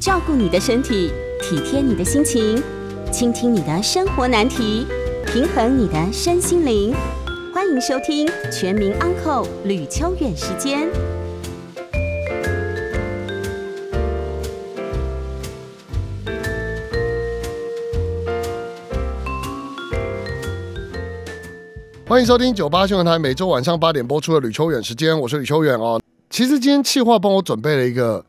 [0.00, 1.12] 照顾你的身体，
[1.42, 2.56] 体贴你的心情，
[3.12, 4.86] 倾听你的生活难题，
[5.26, 6.94] 平衡你的身心灵。
[7.52, 10.88] 欢迎收听《全民安扣吕秋远时间。
[22.06, 26.00] 欢迎收听九八新闻台每周晚上八点播出的吕秋远时间，我是吕秋远哦。
[26.30, 28.24] 其实今天企划帮我准备了一个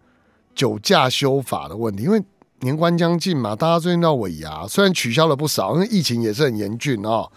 [0.53, 2.21] 酒驾修法的问题，因为
[2.61, 7.27] 年关将近嘛，大家最近到尾牙，虽然取消了不少，因为疫情也是很严峻啊。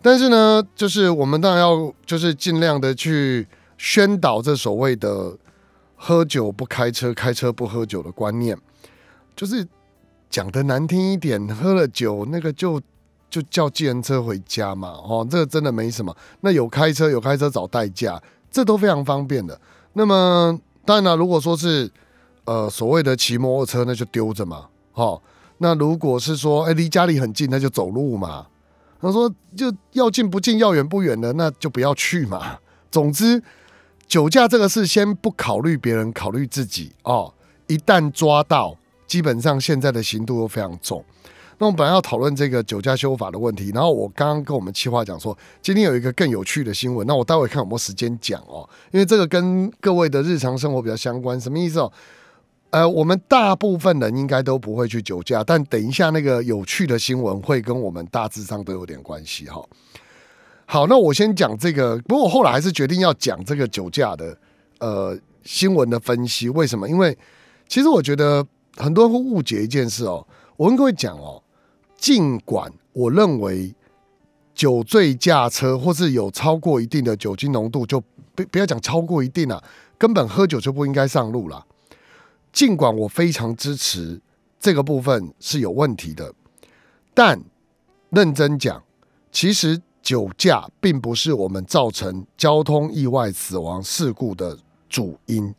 [0.00, 3.46] 但是呢，就是我们当然要就是尽量的去
[3.78, 5.36] 宣导这所谓的
[5.96, 8.56] 喝酒不开车、开车不喝酒的观念，
[9.36, 9.66] 就是
[10.28, 12.80] 讲的难听一点，喝了酒那个就。
[13.32, 16.14] 就叫计程车回家嘛，哦，这个真的没什么。
[16.42, 19.58] 那有开车有开车找代驾，这都非常方便的。
[19.94, 21.90] 那么当然了，如果说是
[22.44, 25.20] 呃所谓的骑摩托车，那就丢着嘛，哦。
[25.58, 28.46] 那如果是说哎离家里很近，那就走路嘛。
[29.00, 32.58] 他说就要近不近，要远不远的，那就不要去嘛。
[32.90, 33.42] 总之，
[34.06, 37.34] 酒驾这个事先不考虑别人，考虑自己哦。
[37.66, 41.04] 一旦抓到，基本上现在的刑度都非常重。
[41.58, 51.40] 那我们本来要讨论这个酒驾修法的问题，然后我刚刚跟我们企划讲说，今天有一个更有趣的新闻，那我待会看有没有时间讲哦，因为这个跟各位的日常生活比较相关。
[51.40, 51.92] 什么意思哦？
[52.72, 59.62] 呃，我们大部分人应该都不会去酒驾，但等一下那个有趣的新闻会跟我们大致上都有点关系哈。
[60.64, 64.34] 好，那我先讲这个，不过我后来还是决定要讲这个酒驾的
[64.78, 66.48] 呃新闻的分析。
[66.48, 66.88] 为什么？
[66.88, 67.16] 因为
[67.68, 68.42] 其实我觉得
[68.78, 70.26] 很多人会误解一件事哦，
[70.56, 71.42] 我跟各位讲哦。
[71.98, 73.74] 尽管我认为
[74.54, 78.00] 酒醉驾车或是有超过一定的酒精浓度，就
[78.34, 79.62] 不不要讲超过一定了，
[79.98, 81.66] 根本喝酒就不应该上路了。
[82.52, 84.20] 尽管我非常支持
[84.60, 86.32] 这个部分是有问题的，
[87.14, 87.42] 但
[88.10, 88.82] 认真讲，
[89.30, 95.54] 其实酒驾并不是我们造成交通意外死亡事故的主因，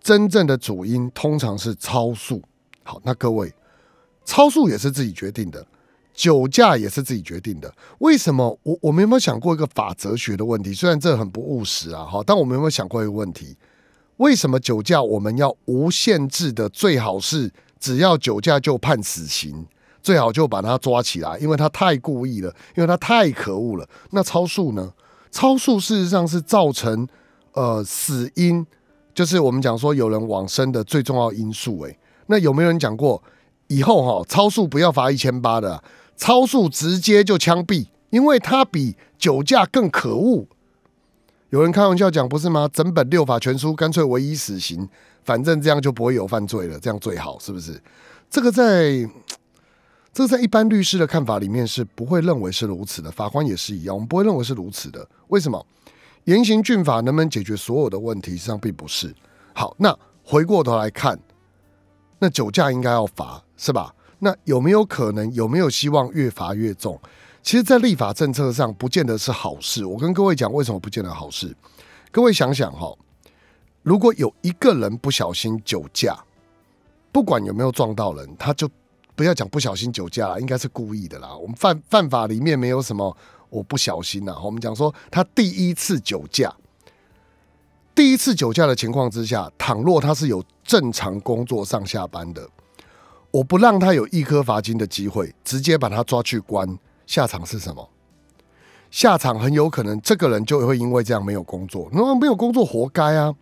[0.00, 2.40] 真正的主因通常是超速。
[2.84, 3.52] 好，那各位，
[4.24, 5.66] 超速也是自己决定的。
[6.14, 8.58] 酒驾也是自己决定的，为什么？
[8.64, 10.74] 我我们有没有想过一个法哲学的问题？
[10.74, 13.56] 虽然这很不务实啊，哈，但我们有没有想过一个问题？
[14.18, 16.68] 为什么酒驾我们要无限制的？
[16.68, 19.66] 最好是只要酒驾就判死刑，
[20.02, 23.88] 最好就把他抓起来，因为他太故意了，因为他太可恶了。
[24.10, 24.92] 那超速呢？
[25.30, 27.06] 超速事实上是造成
[27.52, 28.66] 呃死因，
[29.14, 31.80] 就是我们讲说有人往生的最重要因素。
[31.82, 33.22] 诶，那有没有人讲过
[33.68, 35.82] 以后哈超速不要罚一千八的？
[36.16, 40.48] 超速直接就枪毙，因为他比酒驾更可恶。
[41.50, 42.68] 有人开玩笑讲，不是吗？
[42.70, 44.86] 整本六法全书干脆唯一死刑，
[45.24, 47.80] 反正这样就不会有犯罪了，这样最好，是不是？
[48.28, 49.08] 这个在，
[50.12, 55.08] 这个在一般律师的看法里面是不会认为是如此的，法官也是一样，我们不会认为是如此的。
[55.28, 55.64] 为什么？
[56.24, 58.32] 严刑峻法能不能解决所有的问题？
[58.32, 59.14] 实际上并不是。
[59.54, 61.18] 好，那回过头来看，
[62.18, 63.94] 那酒驾应该要罚，是吧？
[64.18, 65.32] 那有没有可能？
[65.32, 67.00] 有没有希望越罚越重？
[67.48, 69.82] 其实，在立法政策上，不见得是好事。
[69.82, 71.56] 我跟各位讲，为什么不见得好事？
[72.10, 72.94] 各位想想哈，
[73.82, 76.14] 如果有一个人不小心酒驾，
[77.10, 78.68] 不管有没有撞到人，他就
[79.16, 81.34] 不要讲不小心酒驾了，应该是故意的啦。
[81.34, 83.16] 我们犯犯法里面没有什么
[83.48, 84.38] 我不小心呐。
[84.44, 86.54] 我们讲说，他第一次酒驾，
[87.94, 92.46] 第一次酒驾的情况之下，倘若他是有正常工作上下班的。
[93.30, 97.88] 我不让他有一颗罚金的机会，直接把他抓去关，下场是什么？
[98.90, 103.34] 下场很有可能这个人就会因为这样没有工作，那没有工作活该啊。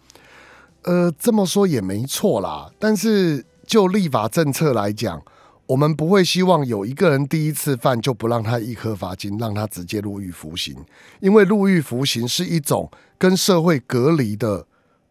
[0.82, 2.70] 呃，这么说也没错啦。
[2.78, 5.20] 但是就立法政策来讲，
[5.66, 10.76] 我们不会希望有一个人第一次犯就不让他一颗罚金，让他直接入狱服刑，
[11.18, 12.88] 因为入狱服刑是一种
[13.18, 14.64] 跟社会隔离的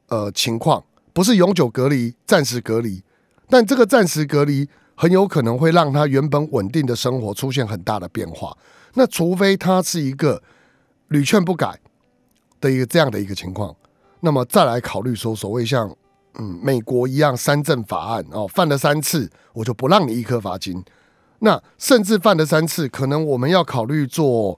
[0.08, 3.04] 呃情况，不是永久隔离，暂时隔离。
[3.50, 8.58] 但这个暂时隔离很有可能会让他原本稳定的生活出现很大的变化。
[8.94, 10.42] 那除非他是一个
[11.10, 11.78] 屡劝不改
[12.62, 13.76] 的一个这样的一个情况，
[14.22, 15.94] 那么再来考虑说所谓像
[16.40, 20.84] 嗯美国一样三证法案哦，犯了三次我就不让你一颗罚金。
[21.40, 24.58] 那甚至犯了三次，可能我们要考虑做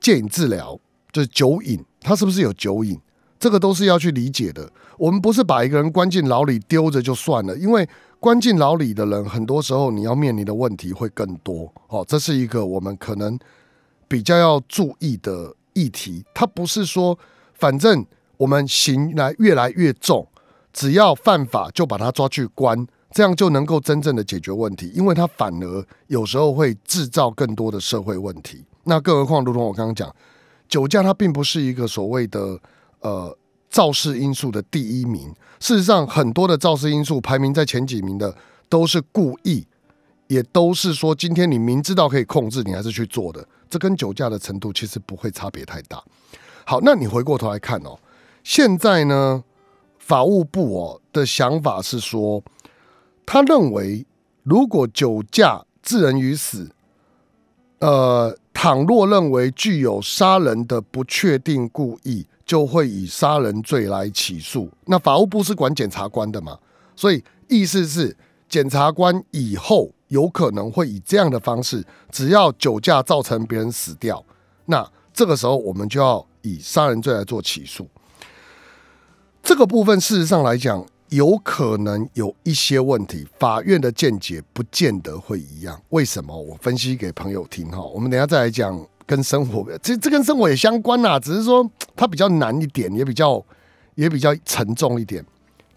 [0.00, 0.78] 戒瘾治疗，
[1.12, 3.00] 就是酒瘾，他是不是有酒瘾？
[3.42, 4.70] 这个都是要去理解的。
[4.96, 7.88] 我们不是把一个人关进牢里丢着就算了，因为
[8.20, 11.68] 关进牢里的人，很多时候你要面临的问题会更多。
[11.88, 13.36] 哦，这是一个我们可能
[14.06, 16.24] 比较要注意的议题。
[16.32, 17.18] 它不是说
[17.54, 18.06] 反正
[18.36, 20.24] 我们刑来越来越重，
[20.72, 28.64] 只要犯法就把他抓去关，这样就能够真正的解决问题，因为它反而有时候会制造更多的社会问题。
[28.84, 30.14] 那更何况，如同我刚刚讲，
[30.68, 32.56] 酒驾它并不是一个所谓的
[33.02, 33.36] 呃
[33.70, 35.32] 肇事因素的第一名。
[35.60, 38.34] 事实上，很多的肇事因素排名在前几名的
[38.68, 39.64] 都是故意，
[40.26, 43.46] 也都是说今天你明知道可以控制，你还是去做的。
[43.70, 46.02] 这跟酒驾的程度其实不会差别太大。
[46.64, 47.98] 好，那你回过头来看哦，
[48.42, 49.44] 现在呢，
[49.98, 52.42] 法务部哦的想法是说，
[53.24, 54.04] 他认为
[54.42, 56.70] 如果酒驾致人于死，
[57.78, 62.26] 呃，倘若认为具有杀人的不确定故意。
[62.44, 64.70] 就会以杀人罪来起诉。
[64.86, 66.58] 那法务部是管检察官的嘛？
[66.94, 68.16] 所以意思是，
[68.48, 74.24] 检察官以后有可能会以这样的方式，只要酒驾造成别人死掉，
[74.66, 77.88] 那这个时候我们就要以杀人罪来做起诉。
[79.42, 85.80] 这个部分事实上来讲，有可能有一些问题，法院的见解不见得会一样。
[85.88, 86.34] 为什么？
[86.34, 87.80] 我分析给朋友听哈。
[87.80, 88.86] 我们等下再来讲。
[89.06, 93.44] 跟生活，这这跟生活也相关呐，只是说它比较难一点，也比较
[93.94, 95.24] 也比较沉重一点，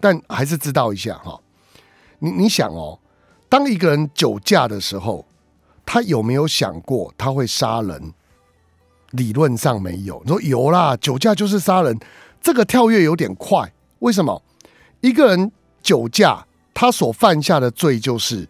[0.00, 1.38] 但还是知道一下哈。
[2.18, 2.98] 你你想哦，
[3.48, 5.26] 当一个人酒驾的时候，
[5.84, 8.12] 他有没有想过他会杀人？
[9.12, 10.20] 理论上没有。
[10.24, 11.98] 你说有啦，酒驾就是杀人，
[12.40, 13.72] 这个跳跃有点快。
[14.00, 14.42] 为什么？
[15.00, 15.52] 一个人
[15.82, 18.48] 酒驾，他所犯下的罪就是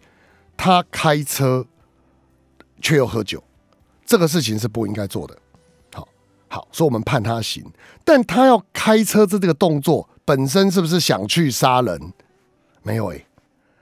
[0.57, 1.65] 他开车
[2.81, 3.43] 却又喝酒。
[4.07, 5.37] 这个事情是不应该做的，
[5.93, 6.07] 好
[6.47, 7.61] 好，所以我们判他刑。
[8.05, 12.13] 但他要开车这这个动作本身是不是想去杀人？
[12.83, 13.25] 没有诶，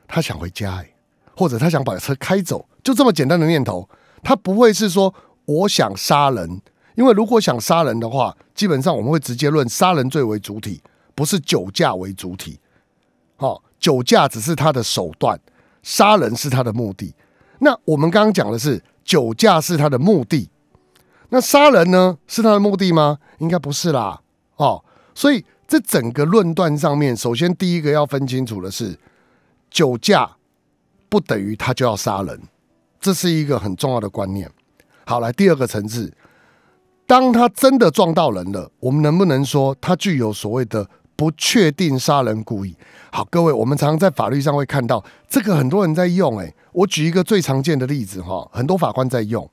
[0.07, 0.95] 他想回家诶，
[1.37, 3.87] 或者他想把车开走，就这么简单的念头。
[4.23, 5.13] 他不会是说
[5.45, 6.59] 我想杀人，
[6.95, 10.81] 因为如果想杀人的话，基本上我们会直接论杀人罪为主体，
[11.13, 12.59] 不是酒驾为主体。
[13.35, 15.39] 好，酒驾只是他的手段，
[15.83, 17.13] 杀人是他的目的。
[17.59, 18.81] 那我们刚刚讲的是。
[19.05, 20.49] 酒驾是他的目的，
[21.29, 23.19] 那杀人呢是他的目的吗？
[23.37, 24.19] 应该不是啦。
[24.57, 28.97] 哦，所以这整个论断上面，首先第一个要分清楚的是，
[29.69, 30.37] 酒驾
[31.07, 32.41] 不等于他就要杀人，
[32.99, 34.49] 这是一个很重要的观念。
[35.05, 36.11] 好，来第二个层次，
[37.05, 42.75] 当他真的撞到人了，我们能不能说他具有所谓的不确定杀人故意？
[43.11, 46.37] 好，各位，我们常常在法律上会看到这个，很多人在用。
[46.39, 49.49] 哎，我举一个最常见的例子哈，很多法官在用。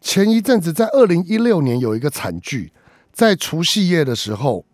[0.00, 2.72] 前一阵子在二零一六年有一个惨剧，
[3.10, 4.66] 在除夕夜的时候，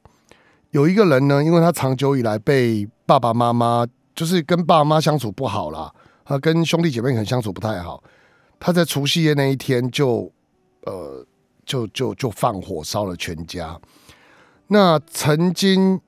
[0.71, 5.93] 有一个人呢，因为他长久以来被爸爸妈妈就是跟爸妈相处不好啦，
[6.25, 8.03] 他跟兄弟姐妹可能相处不太好，
[8.59, 10.29] 他在除夕夜那一天就
[10.83, 11.25] 呃
[11.65, 13.79] 就就就放火烧了全家。
[14.71, 16.01] 那曾经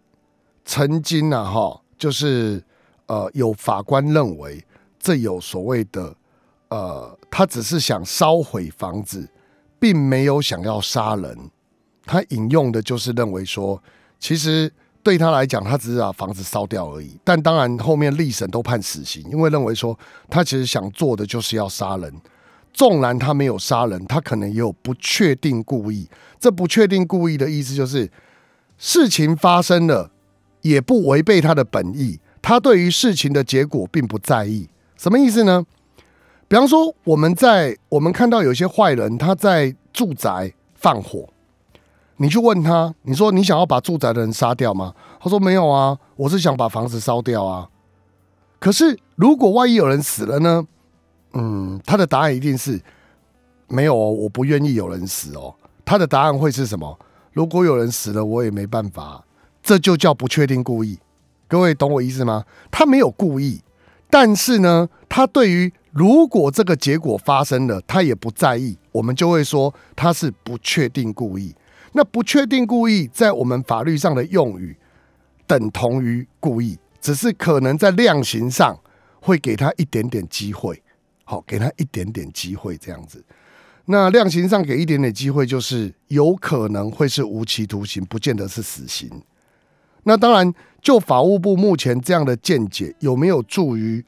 [0.65, 1.79] 曾经呢哈。
[2.03, 2.61] 就是
[3.07, 4.61] 呃，有法官认为
[4.99, 6.13] 这有所谓的
[6.69, 9.29] 呃，他只是想烧毁房子，
[9.79, 11.49] 并没有想要杀人。
[12.05, 13.81] 他引用的就是认为说，
[14.19, 14.69] 其实
[15.01, 17.17] 对他来讲，他只是把房子烧掉而已。
[17.23, 19.97] 但当然后面立审都判死刑，因为认为说
[20.29, 22.13] 他其实想做的就是要杀人。
[22.73, 26.09] 纵然他没有杀人，他可能也有不确定故意。
[26.41, 28.11] 这不确定故意的意思就是
[28.77, 30.11] 事情发生了。
[30.63, 34.69] 也不违背他的本意，他对于事情的结果并不在意。
[34.97, 35.67] 什么意思呢？
[36.47, 41.29] 比方说，我们在我们看到有些坏人他在住宅放火，
[42.19, 44.95] 你去问他，你说你想要把住宅的人杀掉吗？
[45.21, 47.69] 他说没有啊，我是想把房子烧掉啊。
[48.61, 50.65] 可是如果万一有人死了呢？
[51.33, 52.81] 嗯，他的答案一定是
[53.67, 55.53] 没有哦，我不愿意有人死哦。
[55.85, 56.97] 他的答案会是什么？
[57.33, 59.25] 如果有人死了，我也没办法。
[59.63, 60.99] 这就叫不确定故意，
[61.47, 62.45] 各位懂我意思吗？
[62.71, 63.63] 他没有故意，
[64.11, 71.55] 但是呢，他对于如果这个结果发生了，他也不在意，我们就会说他是不确定故意。
[71.93, 74.77] 那不确定故意在我们法律上的用语
[75.47, 78.77] 等同于故意，只是可能在量刑上
[79.21, 80.83] 会给他一点点机会，
[81.25, 83.23] 好，给他一点点机会这样子。
[83.93, 89.11] 那量刑上给一点点机会，就是有可能会是无期徒刑，不见得是死刑。
[90.05, 94.03] 那当然，就法务部目前这样的见解，有没有助于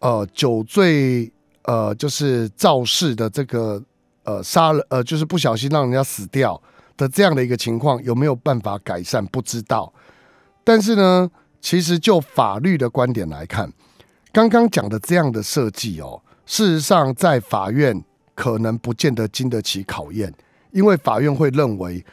[0.00, 3.82] 呃酒醉呃就是肇事的这个
[4.24, 6.60] 呃杀了呃就是不小心让人家死掉
[6.98, 9.24] 的这样的一个情况，有没有办法改善？
[9.24, 9.90] 不知道。
[10.62, 11.30] 但是呢，
[11.62, 13.72] 其实就法律的观点来看，
[14.32, 18.04] 刚刚讲的这样的设计哦，事实上在法院
[18.34, 20.32] 可能不见得经得起考验，
[20.72, 22.04] 因为法院会认为。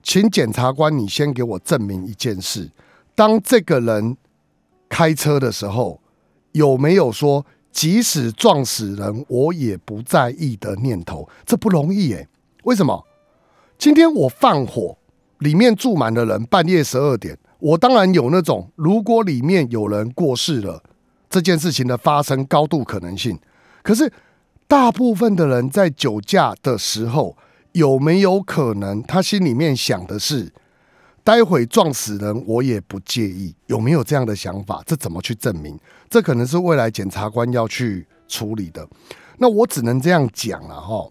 [0.00, 2.70] 请检察官，你先给我证明一件事：
[3.14, 4.16] 当这个人
[4.88, 6.00] 开车的时候，
[6.52, 11.28] 有没有说即使撞死人我也不在意的念头？
[11.44, 12.26] 这不容易诶，
[12.62, 13.04] 为什么？
[13.76, 14.96] 今天我放火，
[15.40, 20.82] 里面住满的人，半夜十二点，我当然有那种如果里面有人过世了，
[21.28, 23.38] 这件事情的发生高度可能性。
[23.82, 24.10] 可是
[24.68, 27.36] 大部分的人在酒驾的时候，
[27.72, 30.52] 有没有可能他心里面想的是？
[31.24, 33.54] 待会撞死人，我也不介意。
[33.66, 34.82] 有没有这样的想法？
[34.86, 35.78] 这怎么去证明？
[36.08, 38.86] 这可能是未来检察官要去处理的。
[39.38, 41.06] 那我只能这样讲了哈。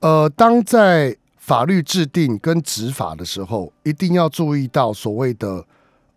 [0.00, 5.64] 呃，当在法律制定跟执法的时候，一定要注意到所谓的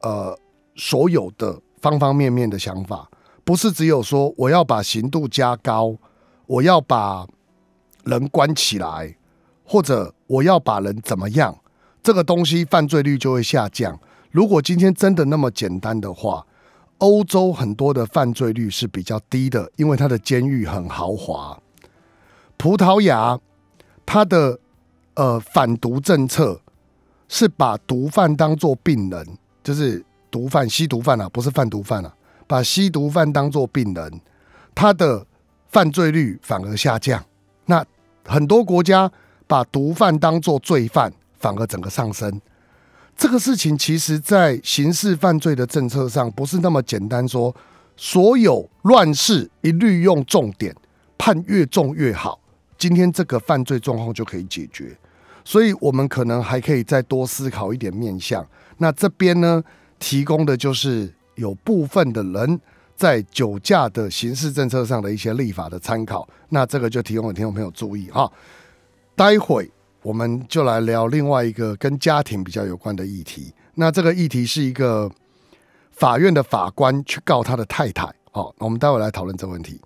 [0.01, 0.38] 呃
[0.75, 3.09] 所有的方方面面的想法，
[3.43, 5.95] 不是只有说我要把刑度加高，
[6.48, 7.28] 我要把
[8.04, 9.16] 人关起来，
[9.64, 11.58] 或者我要把人怎么样。
[12.04, 14.00] 这个东西犯罪率就会下降。
[14.32, 16.46] 如果今天真的那么简单的话，
[17.00, 21.60] 欧洲很多的犯罪率是比较低的，因为它的监狱很豪华。
[22.58, 23.40] 葡萄牙
[24.06, 24.60] 它的
[25.16, 26.62] 呃反毒政策
[27.28, 32.14] 是把毒贩当做病人，就是毒贩吸毒犯啊，不是贩毒犯啊，
[32.46, 34.22] 把吸毒犯当做病人，
[34.75, 35.25] 它的
[35.75, 37.22] 犯罪率反而下降。
[37.65, 37.86] 那
[38.24, 39.12] 很多国家
[39.46, 41.12] 把毒贩当做罪犯。
[41.38, 42.41] 反而整个上升，
[43.15, 47.53] 这个事情其实，在刑事犯罪的政策上，不是那么简单说，
[47.96, 50.74] 所有乱事一律用重点
[51.20, 52.39] 判越重越好，
[52.79, 54.98] 今天这个犯罪状况就可以解决。
[55.44, 58.44] 所以，我们可能还可以再多思考一点面向。
[58.77, 59.63] 那这边呢，
[60.00, 62.60] 提供的就是有部分的人
[62.96, 66.28] 在酒驾的刑事政策上的一些立法的参考。
[66.50, 68.32] 那这个就提供给听众朋友注意哈，
[69.16, 69.70] 待会。
[70.02, 73.52] 我们就来聊另外一个跟家庭比较有关的议题。
[73.74, 75.12] 那这个议题是一个
[75.90, 78.06] 法院的法官去告他的太太。
[78.32, 79.82] 好，我们待会来讨论这个问题。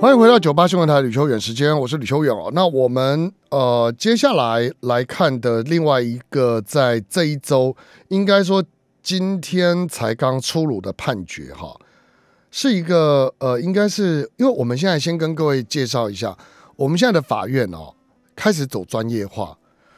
[0.00, 2.50] 欢迎回到九八新闻台吕秋远时间，我是吕秋远哦。
[2.54, 7.76] 那我们呃接下来来看的另外一个，在这一周
[8.08, 8.64] 应该说
[9.02, 11.76] 今天才刚出炉的判决哈，
[12.50, 16.36] 是一个呃，应该是因为我们现在先跟各位介绍一下。
[16.76, 17.94] 我们现在的法院哦，
[18.34, 19.56] 开始走专业化，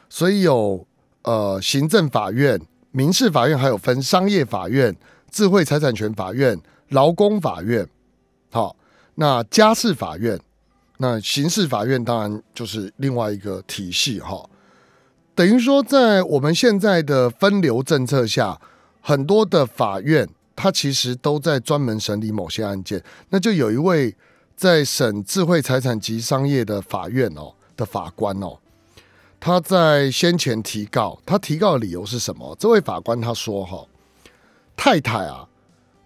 [0.08, 0.86] 所以有
[1.22, 4.94] 呃行政法院、民事法院，还有分商业法院、
[5.30, 7.88] 智慧财产权法院、劳工法院，
[8.50, 8.76] 好，
[9.14, 10.38] 那家事法院，
[10.98, 14.48] 那刑事法院当然就是另外一个体系哈。
[15.34, 18.60] 等于说，在我们现在的分流政策下，
[19.04, 24.16] 很多的法院他其实都在专门审理某些案件，那就有一位。
[24.56, 28.56] 在审智慧财产及商业的法院哦的法官哦，
[29.40, 32.56] 他在先前提告，他提告的理由是什么？
[32.56, 33.84] 这位法官他说：“哈，
[34.76, 35.48] 太太啊，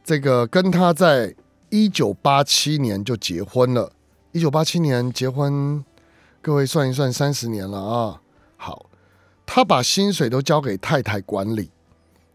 [0.02, 1.34] 这个跟他在
[1.68, 3.92] 一九八七年就结婚了，
[4.32, 5.84] 一九八七年结婚，
[6.40, 8.22] 各位算一算，三十年了啊。
[8.56, 8.86] 好，
[9.44, 11.70] 他把薪水都交给太太管理，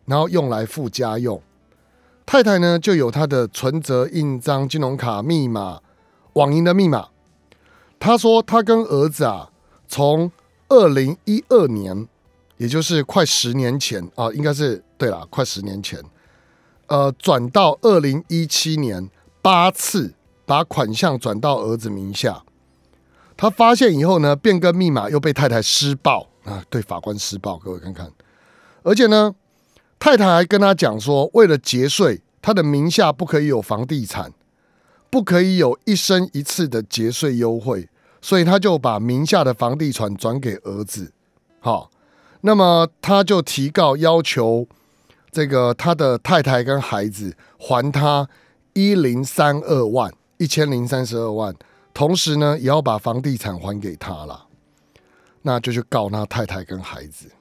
[0.06, 1.42] 然后用来付家用，
[2.26, 5.80] 太太呢就有他的存折、印章、金融卡、密码。”
[6.34, 7.10] 网银的密码，
[8.00, 9.52] 他说他跟儿子啊，
[9.88, 10.32] 从
[10.68, 12.08] 二零一二年，
[12.58, 16.02] 也就是快十年前啊，应该是对了，快十年前，
[16.88, 19.12] 呃，转到二零一七年
[19.44, 20.16] 八次
[20.48, 22.44] 把款项转到儿子名下，
[23.38, 28.12] 他发现以后呢，变更密码又被太太施暴啊，对法官施暴，各位看看，
[28.82, 29.36] 而且呢，
[30.04, 34.34] 太太还跟他讲说，为了节税，他的名下不可以有房地产。
[35.10, 37.88] 不可以有一生一次的节税优惠，
[38.22, 41.14] 所以他就把名下的房地产转给儿子。
[41.62, 41.90] 好，
[42.42, 44.68] 那么他就提告要求
[45.32, 48.28] 这个他的太太跟孩子还他
[48.74, 51.56] 一零三二万一千零三十二万，
[51.94, 54.48] 同时呢也要把房地产还给他了。
[55.44, 57.32] 那就去告他太太跟孩子。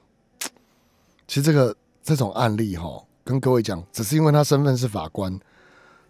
[1.27, 5.39] 其实这个这种案例哈，跟各位讲，只是因为他身份是法官，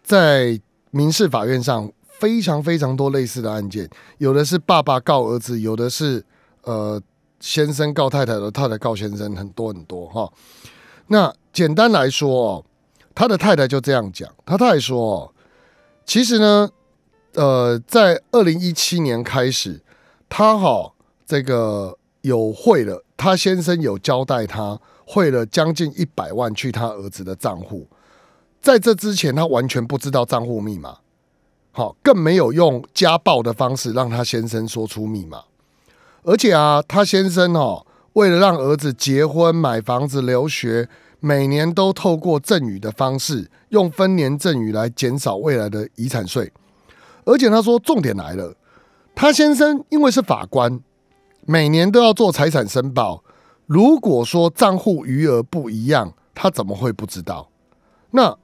[0.04, 0.60] 在。
[0.96, 6.24] 民事法院上非常非常多类似的案件，有的是爸爸告儿子，有的是
[6.66, 7.02] 呃
[7.40, 10.32] 先生告太太的太太告先生，很多很多哈。
[11.08, 12.66] 那简单来说哦，
[13.16, 15.34] 他的太太就这样讲，他太太说哦，
[16.06, 16.70] 其实呢，
[17.34, 19.82] 呃，在二零一七年开始，
[20.30, 20.94] 他哈
[21.26, 27.88] 这个有会了，他先生有交代他汇了将近一百万去他儿子的账户。
[28.62, 31.00] 在这之前，他完全不知道账户密码，
[31.72, 35.44] 好，更没有用家暴的方式让他先生说出密码。
[36.24, 40.88] 而且啊，他先生哦，为了让儿子结婚、买房子、留学，
[41.20, 46.54] 每年都透过赠与的方式，用分年赠与来减少未来的遗产税。
[47.26, 48.56] 而且他说，重点来了，
[49.14, 50.80] 他先生因为是法官，
[51.46, 53.24] 每年都要做财产申报。
[53.66, 57.50] 如果说账户余额不一样，他怎么会不知道？
[58.12, 58.38] 那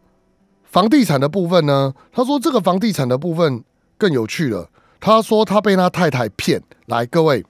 [0.64, 1.94] 房地产的部分呢？
[2.12, 3.64] 他说这个房地产的部分
[3.98, 4.70] 更有趣了。
[5.00, 6.62] 他说他被他太太骗。
[6.88, 7.46] 来，各位，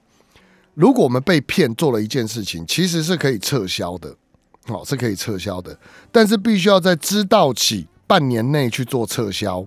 [0.74, 4.16] 如果我们被骗做了一件事情，其实是可以撤销的，
[4.66, 5.78] 好，是可以撤销的，
[6.12, 9.66] 但是必须要在知道起半年内去做撤销。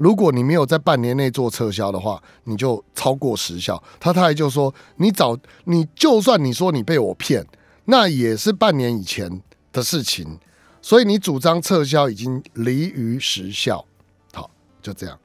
[0.00, 3.82] 如果你没有在半年内做撤销的话，你就超过时效。
[4.00, 7.46] 他太太就说：“你早，你就算你说你被我骗，
[7.84, 10.38] 那也是半年以前的事情，
[10.80, 13.84] 所以你主张撤销已经离于时效。”
[14.32, 15.18] 好，就这样。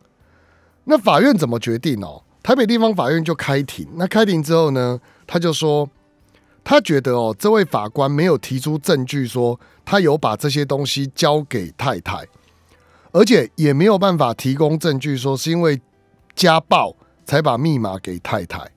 [0.83, 2.21] 那法院怎么决定哦？
[2.43, 3.87] 台北地方法院就开庭。
[3.95, 5.89] 那开庭之后呢，他就说，
[6.65, 12.27] 他觉得哦，这位法官没有提出证据说他有把这些东西交给太太。
[13.15, 15.79] 而且也没有办法提供证据，说是因为
[16.35, 16.93] 家暴
[17.23, 18.69] 才把密码给太太。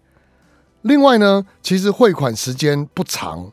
[0.82, 3.50] 另外呢，其实汇款时间不长，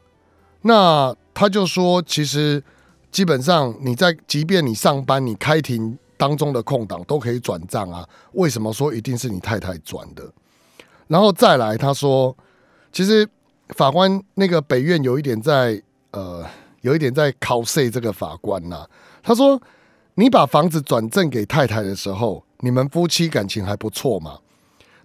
[0.62, 2.64] 那他就说，其实
[3.12, 8.08] 基本上你在即便你上班，你开庭当中的空档都可以转账啊。
[8.34, 10.32] 为什么说一定是你太太转的？
[11.08, 12.38] 然后再来，他说，
[12.92, 13.28] 其实
[13.70, 16.46] 法官那个北院有一点在呃，
[16.82, 18.86] 有一点在考试这个法官呐，
[19.24, 19.60] 他说。
[20.16, 24.40] 你把房子转赠给太太的时候，你们夫妻感情还不错嘛？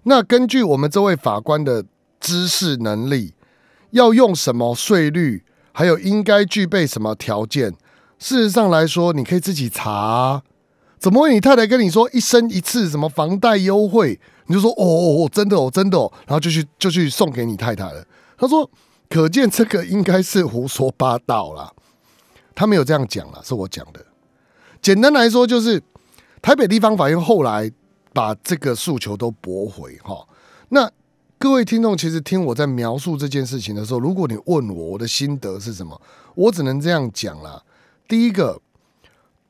[0.03, 1.85] 那根据我们这位法官的
[2.19, 3.33] 知识能力，
[3.91, 7.73] 要用什么税率，还有应该具备什么条件？
[8.17, 10.41] 事实上来说，你可以自己查。
[10.97, 18.05] 怎么会你太太跟你说一生一次什么房贷优惠，你就说哦哦哦，真的哦，真的哦，然后就去就去送给你太太了？
[18.37, 18.69] 他说，
[19.09, 21.73] 可见这个应该是胡说八道啦。
[22.53, 24.05] 他没有这样讲了，是我讲的。
[24.81, 25.81] 简单来说，就是
[26.41, 27.71] 台北地方法院后来
[28.13, 30.27] 把这个诉求都驳回哈。
[30.69, 30.91] 那
[31.37, 36.01] 各位听众，其实听我在描述这件事情的时候，如果你问我我的心得是什么，
[36.33, 37.61] 我只能这样讲啦。
[38.07, 38.59] 第一个，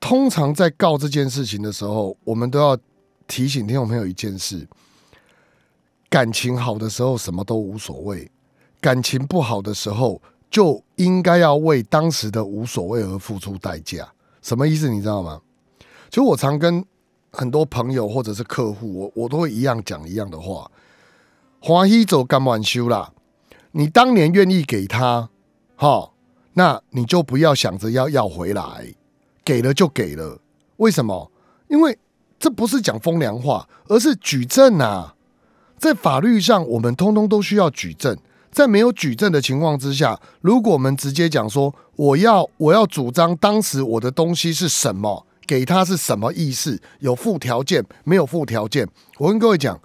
[0.01, 2.77] 通常在告这件事情的时候，我们都要
[3.25, 4.67] 提醒听众朋友一件事：
[6.09, 8.29] 感情好的时候什么都无所谓，
[8.81, 14.11] 感情不好的时候就应该要为当时的无所谓而付出代价。
[14.41, 14.89] 什么意思？
[14.89, 15.41] 你知道吗？
[16.09, 16.83] 其实我常跟
[17.31, 20.69] 很多朋友或者是客户，我我都会一样讲一样的话。
[21.59, 23.13] 华西走干晚修啦，
[23.71, 25.29] 你当年愿意给他，
[25.75, 26.15] 好，
[26.53, 28.93] 那你就不要想着要要回来，
[29.45, 30.39] 给了就给了。
[30.77, 31.31] 为什么？
[31.67, 31.97] 因为
[32.39, 35.15] 这不是讲风凉话，而是举证啊。
[35.77, 38.17] 在法律上，我们通通都需要举证。
[38.51, 48.87] 在没有举证的情况之下，如果我们直接讲说我要我要主张当时我的东西是什么，给他是什么意思，有附条件没有附条件，
[49.17, 49.79] 我跟各位讲，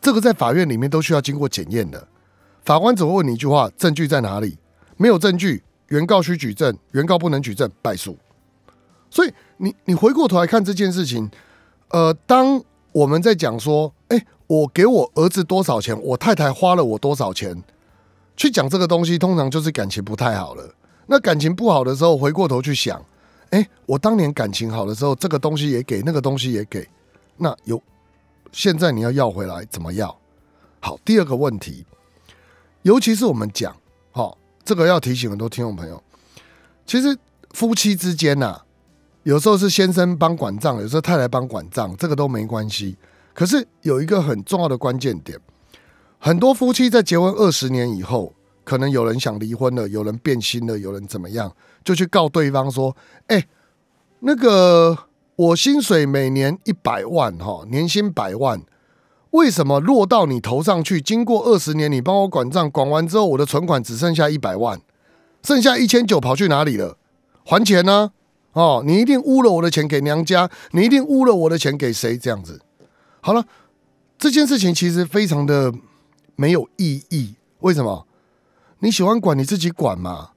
[0.00, 2.06] 这个在法院里面都需要经过检验的。
[2.64, 4.56] 法官只会问你一句话：证据在哪里？
[4.96, 8.16] 没有证据，原告需举证，原告不能举证，败诉。
[9.10, 11.28] 所以你你回过头来看这件事情，
[11.88, 17.62] 呃，当我们在讲说，哎，我给我儿子多少钱，我太太花了我多少钱。
[18.42, 20.74] 去讲这个东西，通常就是感情不太好了。
[21.06, 23.00] 那感情不好的时候，回过头去想，
[23.50, 26.84] 哎，我当年感情好的时候，这个东西也给，那个东西也给，
[27.36, 27.80] 那有
[28.50, 30.18] 现在你要要回来，怎么要？
[30.80, 31.86] 好，第二个问题，
[32.82, 33.76] 尤其是我们讲，
[34.10, 36.02] 好，这个要提醒很多听众朋友，
[36.84, 37.16] 其实
[37.52, 38.60] 夫妻之间呐，
[39.22, 42.96] 有时候是先生帮管账，有时候太太帮管账，这个都没关系。
[43.32, 45.38] 可是有一个很重要的关键点。
[46.24, 48.32] 很多夫妻在结婚二十年以后，
[48.62, 53.48] 可能有人想离婚了，有人变心了，有人怎么样，就去告对方说：“哎，
[54.20, 54.96] 那个
[55.34, 58.62] 我薪水每年一百万，哈，年薪百万，
[59.32, 61.00] 为什么落到你头上去？
[61.00, 64.80] 经过二十年，你帮我管账，管完之后，我的存款只剩下一百万，
[65.42, 66.98] 剩下一千九跑去哪里了？
[67.44, 68.12] 还钱呢？
[68.52, 72.16] 哦，你一定污了我的钱给娘家，你一定污了我的钱给谁？
[72.16, 72.60] 这样子，
[73.20, 73.44] 好了，
[74.16, 75.74] 这件事情其实非常的。”
[76.36, 78.06] 没有意义，为什么？
[78.80, 80.30] 你喜欢管你自己管嘛？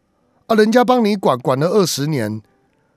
[0.48, 2.42] 啊，人家帮你管管了二十年，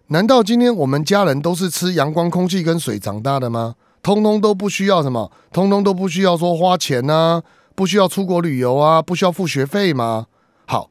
[0.09, 3.77] 难道今天我们家人都是吃阳光、空气跟水长大的吗？
[4.03, 7.43] 通通都不需要什么，通通都不需要说花钱呐，
[7.75, 10.27] 不需要出国旅游啊，不需要付学费吗？
[10.67, 10.91] 好，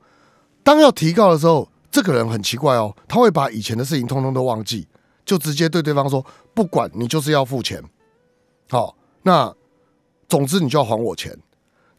[0.64, 4.88] 当要提告的时候，这个人很奇怪哦，他会把以前的事情通通都忘记，
[5.26, 7.84] 就直接对对方说：不管你就是要付钱。
[8.70, 9.56] 好，那
[10.28, 11.38] 总之你就要还我钱。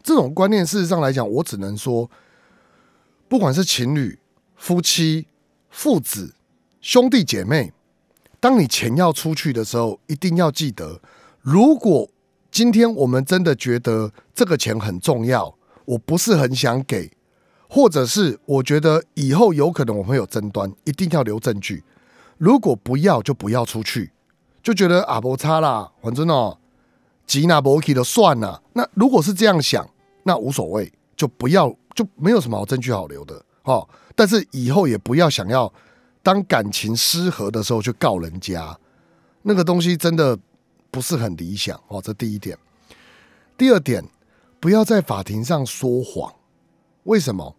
[0.09, 2.11] 这种观念，事实上来讲，我只能说，
[3.29, 4.19] 不管是情侣、
[4.57, 5.27] 夫妻、
[5.69, 6.35] 父子，
[6.81, 7.75] 兄弟姐妹，
[8.41, 11.03] 当你钱要出去的时候，一定要记得，
[11.43, 12.09] 如果
[12.51, 17.13] 今天我们真的觉得这个钱很重要，我不是很想给，
[17.69, 21.85] 或者是我觉得以后有可能我们会有争端，一定要留证据。
[22.39, 24.13] 如果不要就不要出去，
[24.63, 26.57] 就觉得啊不差啦，反正哦，
[27.27, 28.63] 吉拿伯奇的算了。
[28.73, 29.87] 那如果是这样想，
[30.29, 33.89] 那无所谓，就不要就没有什么好证据好留的哦。
[34.15, 35.73] 但是以后也不要想要
[36.23, 38.79] 当感情失和的时候去告人家，
[39.41, 40.39] 那个东西真的
[40.91, 41.99] 不是很理想哦。
[42.03, 42.59] 这第一点，
[43.57, 44.05] 第二点，
[44.61, 46.31] 不要在法庭上说谎。
[47.05, 47.57] 为什么？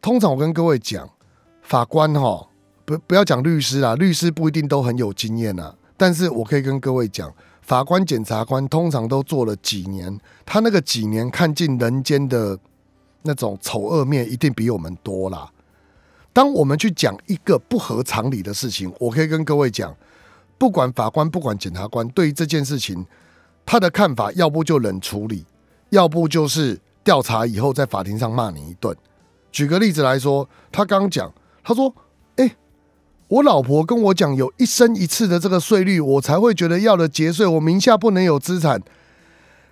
[0.00, 1.08] 通常我跟各位讲，
[1.62, 2.48] 法官哈。
[2.84, 5.72] 不，不要讲律师啦，律师不一定都很有经验啊。
[5.96, 12.58] 但是我可以跟各位讲，法官、检察官通常都做了几年，他那个几年看尽人间的
[13.22, 15.48] 那种丑恶面，一定比我们多啦。
[16.32, 19.94] 当我们去讲一个不合常理的事情，我可以跟各位讲，
[20.58, 23.06] 不管法官、不管检察官，对于这件事情，
[23.64, 25.46] 他的看法，要不就冷处理，
[25.90, 28.96] 要不就是调查以后在法庭上骂你一顿。
[29.52, 31.94] 举个例子来说，他刚讲，他说。
[33.32, 38.78] 我老婆跟我讲，有一生一次的这个税率，我才会觉得要了节税，我名下不能有资产。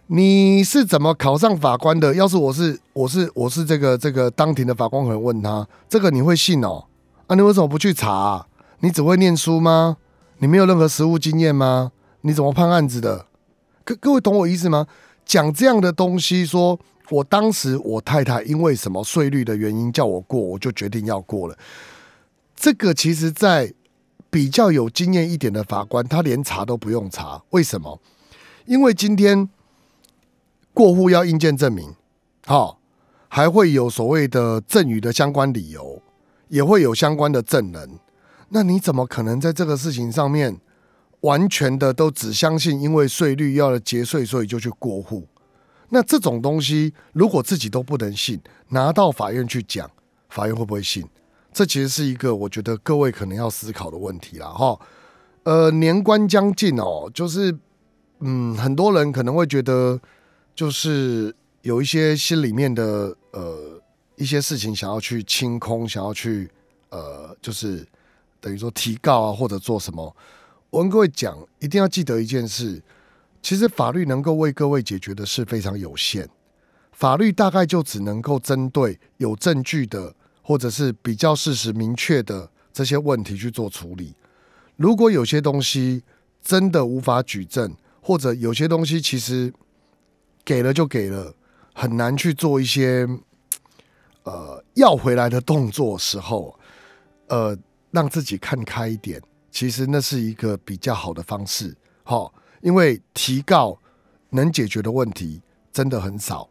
[0.07, 2.15] 你是怎么考上法官的？
[2.15, 6.87] 要是我是我是我是这个这个当庭的法官，可能问他这个你会信哦？
[7.27, 8.47] 啊，你为什么不去查？
[8.79, 9.99] 你只会念书吗？
[10.39, 11.93] 你没有任何实务经验吗？
[12.23, 13.27] 你怎么判案子的？
[13.85, 14.87] 各各位懂我意思吗？
[15.27, 21.55] 讲这样的东西，说我当时我太太因为什么税率的原因叫我过，我就决定要过了。
[22.61, 23.73] 这个其实，在
[24.29, 27.43] 比较有经验一点的法官，他连查都不用查。
[27.53, 27.99] 为什么？
[28.67, 29.49] 因为今天
[30.75, 31.95] 过户要印件证明，
[32.45, 32.79] 好，
[33.29, 36.03] 还会有所谓的赠与的相关理由，
[36.49, 37.99] 也会有相关的证人。
[38.51, 40.61] 那你怎么可能在这个事情上面
[41.21, 45.27] 完全的都只相信，因为税率要结税，所以就去过户？
[45.89, 49.91] 那这种东西，如果自己都不能信，拿到法院去讲，
[50.29, 51.09] 法院会不会信？
[51.53, 54.79] 这其实是一个我觉得各位可能要思考的问题了哈。
[55.43, 57.57] 呃，年关将近哦，就是
[58.21, 59.99] 嗯，很多人可能会觉得，
[60.55, 63.81] 就是有一些心里面的呃
[64.17, 66.49] 一些事情想要去清空，想要去
[66.91, 67.85] 呃，就是
[68.41, 70.15] 等于说提告啊，或者做什么。
[70.69, 72.81] 我跟各位讲，一定要记得一件事，
[73.43, 76.29] 其实法律能够为各位解决的事非常有限，
[76.93, 80.15] 法律大概就只能够针对有证据的。
[80.43, 84.15] 或者是比较事实明确的这些问题去做处理。
[84.77, 86.03] 如果有些东西
[86.43, 89.53] 真的无法举证，或者有些东西其实
[90.45, 91.35] 给了就给了，
[91.75, 93.07] 很难去做一些
[94.23, 96.59] 呃要回来的动作时候，
[97.29, 97.57] 呃，
[97.91, 101.77] 让自己看开一点，其实那是一个比较好的方式。
[102.03, 103.79] 好，因为提告
[104.31, 106.49] 能解决的问题真的很少。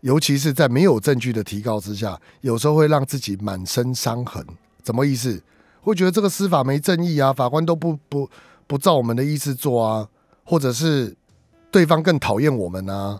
[0.00, 4.44] 尤其是在没有证据的提告之下，有时候会让自己满身伤痕。
[4.84, 5.42] 什么意思？
[5.82, 8.28] 会觉得这个司法没正义啊，法官都不不
[8.66, 10.06] 不照我们的意思做啊，
[10.44, 11.16] 或者是
[11.70, 13.18] 对方更讨厌我们啊？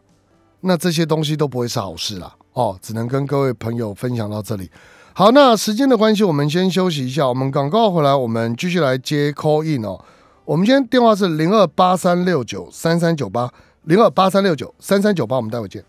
[0.61, 2.35] 那这些东西都不会是好事啦。
[2.53, 4.71] 哦，只能跟各位朋友分享到这里。
[5.15, 7.29] 好，那时间的关系，我们先休息一下。
[7.29, 10.05] 我们广告回来，我们继续来接 call in 哦。
[10.45, 13.53] 我们今天电话是零二八三六九三三九八
[13.85, 15.85] 零二八三六九三三九八，我们待会见。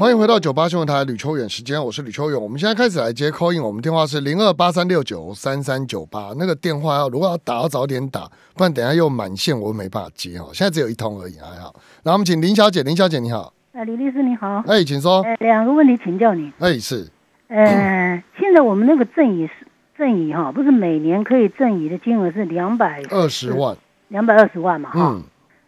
[0.00, 2.42] 欢迎回到九八新闻台吕秋远时间，我是吕秋远。
[2.42, 6.32] 我们现在开始来接 call in，我们电话是零二八三六九三三九八。
[6.38, 8.20] 那个电话要如果要打要早点打，
[8.54, 10.48] 不然等下又满线，我没办法接哦。
[10.54, 11.74] 现在只有一通而已，还好。
[12.02, 13.52] 那我们请林小姐，林小姐你好。
[13.72, 14.64] 哎，李律师你好。
[14.66, 15.20] 哎，请说。
[15.20, 16.50] 哎，两个问题请教你。
[16.60, 17.06] 哎，是。
[17.48, 19.52] 呃，现在我们那个赠与是
[19.98, 23.76] 赠与哈，不是每年可以赠与的金额是两百二十万，
[24.08, 25.10] 两百二十万嘛哈。
[25.10, 25.22] 嗯。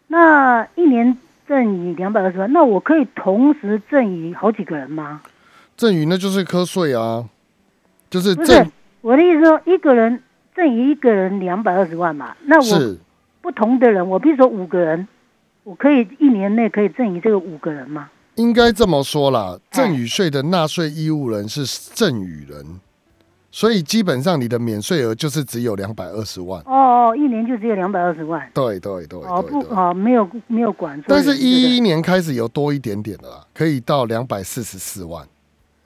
[0.06, 1.18] 那一年。
[1.52, 5.20] 赠与两百二十万，那我可以同时赠与好几个人吗？
[5.76, 7.28] 赠与那就是瞌税啊，
[8.08, 8.66] 就是不是
[9.02, 10.22] 我的意思说，一个人
[10.56, 12.34] 赠与一个人两百二十万嘛？
[12.46, 12.96] 那我
[13.42, 15.06] 不同的人，我比如说五个人，
[15.64, 18.08] 我可以一年内可以赠与这个五个人吗？
[18.36, 22.80] 应该这么说啦，赠与税的纳税义务人是赠与人。
[23.54, 28.50] 所以基本上你的免税额就是只有两百二十万哦哦，一年就只有两百二十万。
[28.54, 31.00] 对对对，哦不哦没有没有管。
[31.06, 35.22] 但是一一年开始有多一点点的啦，可以到两百四十四万。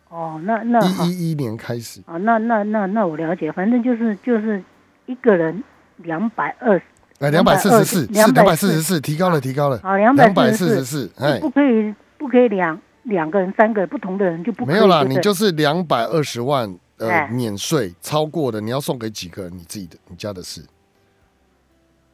[0.08, 4.62] 哦，那那一一一年开始啊，那那那那我了解，反正就是就是
[5.06, 5.64] 一个人
[5.96, 6.84] 两百二十，
[7.18, 16.72] 哎两百四十四是两百四十四，提高了提高了，好两百四十四，哎不可以不可以两两个人三个不同的人就不没有啦，你就是两百二十万。
[16.98, 19.56] 呃免税，超过的你要送给几个人？
[19.56, 20.62] 你自己的你家的事？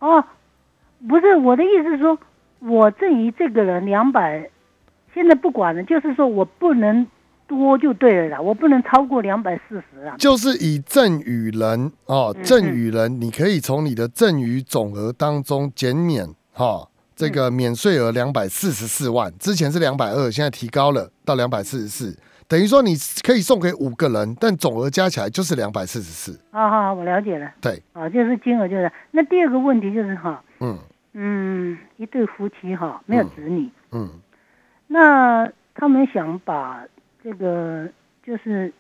[0.01, 0.25] 哦，
[1.09, 2.19] 不是我的意思是说，
[2.61, 4.51] 我赠与这个人两百，
[5.15, 7.07] 现在不管了，就是说我不能
[7.47, 10.17] 多就对了啦，我不能超过两百四十啊。
[10.19, 22.19] 就是以赠与人哦，赠与人，你可以从你的赠与总额当中减免哈，这个免税额两百四十四万，之前是两百二，现在提高了到两百四十四。
[22.53, 26.39] 等于说你可以送给五个人，但总额加起来就是两百四十四。
[26.51, 27.51] 好好，我了解了。
[27.63, 28.93] 对，啊，就是金额就是。
[29.11, 30.79] 那第二个问题就是哈，嗯
[31.15, 34.07] 嗯，一对夫妻哈没有子女，嗯，
[34.87, 36.85] 那他们想把
[37.25, 37.89] 这个
[38.23, 38.71] 就是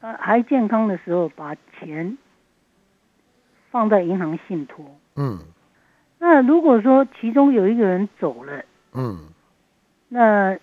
[0.00, 2.18] 呃还健康的时候把钱
[3.70, 4.84] 放在银行信托，
[5.16, 5.38] 嗯，
[6.18, 9.18] 那如果说其中有一个人走了，嗯，
[10.10, 10.58] 那。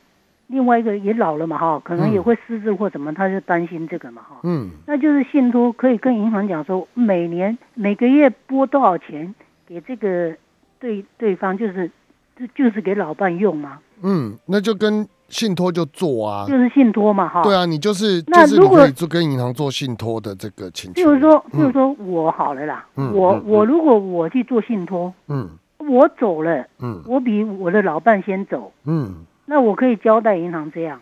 [0.52, 4.36] 另外一个也老了嘛哈，可能也会失智或怎么，他就担心这个嘛哈。
[4.44, 9.34] 嗯，那就是信托可以跟银行讲说，每年每个月拨多少钱
[9.66, 10.36] 给这个
[10.78, 11.90] 对对方，就是
[12.36, 13.80] 就就是给老伴用嘛。
[14.04, 17.42] 嗯，那就跟信托就做啊，就是信托嘛哈。
[17.44, 29.16] 对啊，你就是那如果就跟银行做信托的这个请求，比如说比如说我好了啦，我我如果我去做信托，嗯，我走了，嗯，我比我的老伴先走，嗯。
[29.52, 31.02] 那我可以交代银行这样，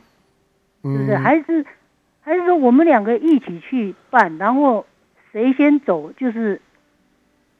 [0.81, 1.15] 是不是？
[1.15, 1.63] 还是
[2.19, 4.87] 还是说我们两个一起去办，然后
[5.31, 6.59] 谁先走，就是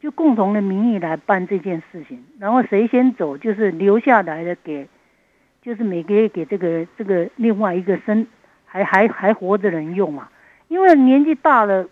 [0.01, 4.87] 就共同的名义来办这件事情，然后谁先走，就是留下来的给，
[5.61, 8.25] 就是每个月给这个这个另外一个生
[8.65, 10.29] 还还还活着人用嘛？
[10.69, 11.87] 因为年纪大了，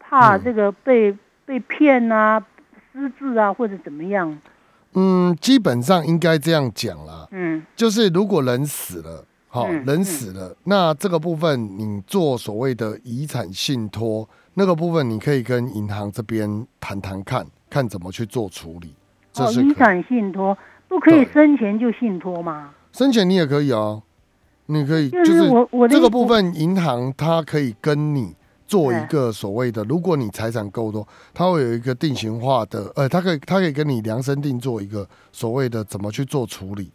[0.00, 2.44] 怕这个被被骗啊、
[2.92, 4.36] 失智啊或者怎么样。
[4.94, 7.28] 嗯，基本上应该这样讲啦。
[7.32, 18.94] 嗯，就是如果人死了，好，人死了，那这个部分你做所谓的遗产信托，那个部分你可以跟银行这边谈谈看，看怎么去做处理。
[19.36, 20.56] 哦，遗产信托
[20.88, 22.70] 不可以生前就信托吗？
[22.92, 24.00] 生前你也可以啊，
[24.66, 28.34] 你可以就是我我这个部分银行它可以跟你。
[28.66, 36.90] 做一个所谓的，如果你财产够多，他会有一个定型化的，呃，他可以他可以跟你量身定做一个所谓的怎么去做处理。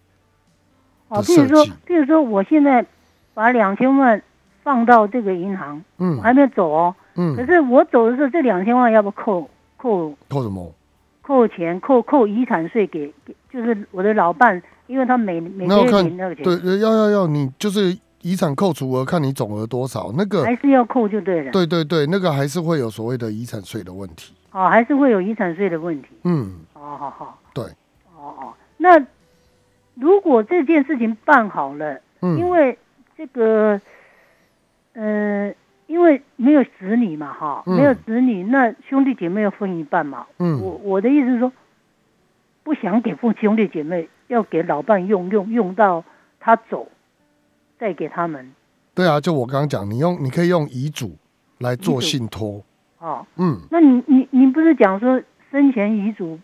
[1.10, 2.86] 哦，比如说，比如说，我现在
[3.34, 4.22] 把两千万
[4.64, 10.74] 放到这个银行，嗯，还没走哦，嗯，可是我走的时候，这两千万要不扣扣扣什么？
[11.22, 17.96] 扣钱，扣扣遗产税给给，就是我的老伴，因为他每每个月领那个钱，对，要要要，你就是。
[18.22, 21.52] 遗产扣除额看你总额多少，那个还是要扣就对了。
[21.52, 24.34] 对对对，那个还是会有所谓的遗产税的问题。
[24.52, 26.10] 哦，还是会有遗产税的问题。
[26.24, 26.58] 嗯。
[26.74, 27.40] 哦，好好。
[27.54, 27.64] 对。
[28.18, 29.00] 哦哦，那
[29.96, 32.78] 如果这件事情办好了，嗯，因为
[33.16, 33.80] 这个，
[34.94, 35.54] 呃，
[35.88, 40.26] 因为没有子女嘛，哈，没有子女，那兄弟姐妹要分一半嘛。
[40.40, 40.62] 嗯。
[40.62, 41.54] 我我的意思是说，
[42.64, 46.04] 不想给父兄弟姐妹，要给老伴用用用到
[46.40, 46.90] 他走。
[47.80, 48.52] 再给他们，
[48.94, 51.16] 对啊，就我刚刚讲，你用你可以用遗嘱
[51.60, 52.62] 来做信托。
[53.00, 56.38] 哦，嗯，那你你你不是讲说生前遗嘱？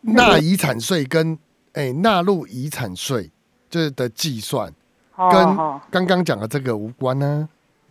[0.00, 1.36] 纳遗产税跟
[1.72, 3.28] 哎纳入遗产税
[3.68, 4.72] 这的计算，
[5.16, 5.56] 跟
[5.90, 7.48] 刚刚讲的这个无关呢？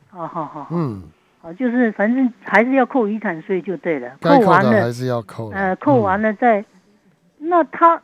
[0.08, 1.04] 好好好，嗯，
[1.42, 6.64] 好，就是反正还是要扣遗产税就对了，扣完了还是要扣，呃，扣完了再
[7.38, 8.02] 那他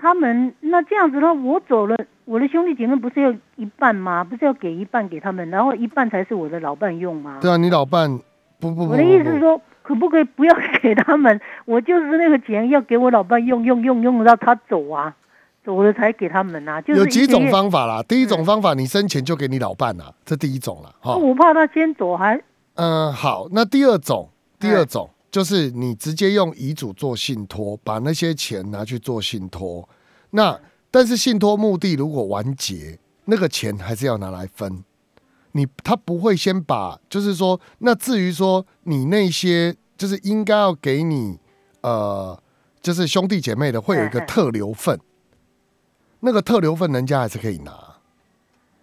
[0.00, 1.96] 他们那这样子的话，我走了。
[2.24, 4.22] 我的兄弟姐妹不是要一半吗？
[4.22, 7.38] 不是要给一半给他们，然后一半才是我的老伴用吗？
[7.40, 8.18] 对啊，你老伴
[8.60, 11.40] 不不不，我的意思是说，可不可以不要给他们？
[11.64, 15.16] 我就是那个钱要给我老伴用用用用到他走啊，
[15.64, 16.80] 走了才给他们啊。
[16.82, 18.02] 就是有几种方法啦。
[18.06, 21.16] 第一种方法，你生前就给你老伴啊，这第一种了哈。
[21.16, 22.38] 我怕他先走还。
[22.74, 24.28] 嗯，好，那第二种，
[24.60, 25.08] 第二种
[25.38, 29.88] 就是你直接用遗嘱做信托，把那些钱拿去做信托，
[30.30, 30.58] 那。
[30.90, 34.82] 但是信托目的如果完结，那个钱还是要拿来分。
[35.52, 41.38] 你他不会先把，就是说，那至于说你那些就是应该要给你
[41.82, 42.42] 呃，
[42.80, 44.98] 就是兄弟姐妹的，会有一个特留份。
[46.20, 47.72] 那个特留份人家还是可以拿。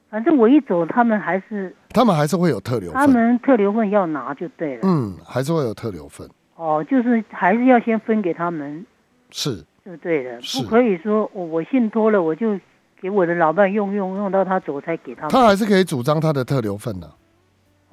[0.09, 4.81] 反正我一走，他们还是他们还是会有特留，他们特留份要拿就对了。
[4.83, 6.29] 嗯，还是会有特留份。
[6.55, 8.85] 哦，就是还是要先分给他们。
[9.31, 9.63] 是。
[9.83, 12.59] 是对的，不可以说我我信托了，我就
[12.99, 15.27] 给我的老伴用用用到他走才给他。
[15.27, 17.05] 他还是可以主张他的特留份的。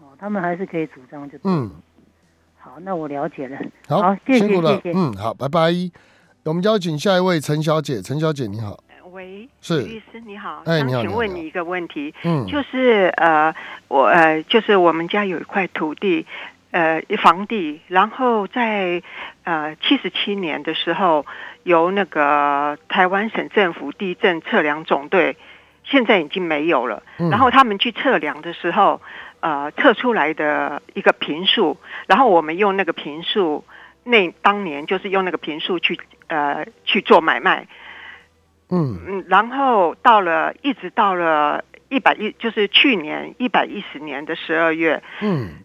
[0.01, 1.37] 哦，他们还是可以主张就。
[1.44, 1.70] 嗯，
[2.59, 3.59] 好，那我了解了。
[3.88, 4.92] 好，谢谢谢谢。
[4.94, 5.70] 嗯，好，拜拜。
[6.44, 8.83] 我们邀请下一位陈小姐，陈小姐你好。
[9.12, 9.46] 喂。
[9.61, 13.55] 是律师你好，哎想你好你好请问你一个问题，嗯，就是呃，
[13.88, 16.27] 我呃，就是我们家有一块土地，
[16.72, 19.02] 呃，房地，然后在
[19.44, 21.26] 呃七十七年的时候，
[21.64, 25.37] 由那个台湾省政府地震测量总队，
[25.85, 27.02] 现在已经没有了。
[27.18, 29.02] 嗯然后他们去测量的时候，
[29.40, 33.64] 呃，测出来的一个平数，然后我们用那个平数，
[34.02, 37.66] 那当年就是用那个平数去呃去做买卖。
[38.70, 45.56] 嗯嗯，然后到了一直到了一百一，就是去年一百一十年的十二月，嗯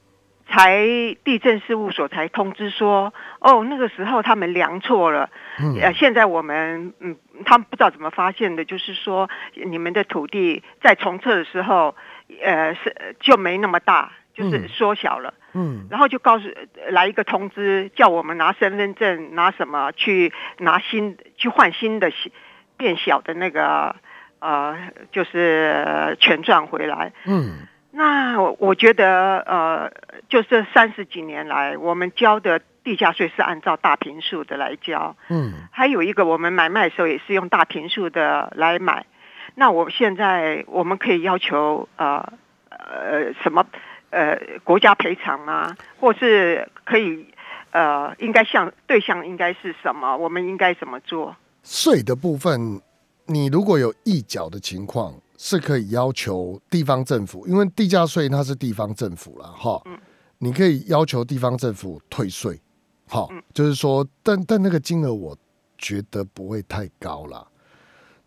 [0.49, 0.85] 才
[1.23, 5.29] 地震事务所才通知说，哦，那个时候他们量错了，
[5.59, 5.75] 嗯。
[5.81, 11.95] 呃，现在我们嗯，他们不知道怎么发现的，就是说你们的土地在重测的时候，
[12.41, 14.67] 呃，是就没那么大，就是嗯。
[14.69, 15.33] 缩小了。
[15.53, 15.87] 嗯。
[15.89, 16.49] 然后就告诉
[16.89, 22.29] 来一个通知，叫我们拿身份证，拿什么去拿新去换新的小
[22.77, 23.95] 变小的那个
[24.39, 24.77] 呃，
[25.11, 27.11] 就是呃权状回来。
[27.25, 29.91] 嗯那我我觉得呃，
[30.29, 39.07] 就这三十几年来，我们交的地价税是按照大平数的来交，嗯还有一个我们买卖的时候也是用大平数的来买。
[39.55, 42.23] 那我现在我们可以要求呃
[42.69, 43.65] 呃什么
[44.11, 45.75] 呃国家赔偿吗？
[45.99, 47.25] 或是可以
[47.71, 50.15] 呃应该向对象应该是什么？
[50.15, 51.35] 我们应该怎么做？
[51.63, 52.79] 税的部分，
[53.25, 59.97] 你如果有一缴的情况，是可以要求地方政府，因为地价税它是地方政府了哈，嗯
[60.39, 62.59] 你可以要求地方政府退税，
[63.07, 65.37] 好，嗯就是说，但但那个金额我
[65.77, 67.47] 觉得不会太高了。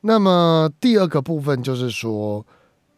[0.00, 2.46] 那么第二个部分就是说，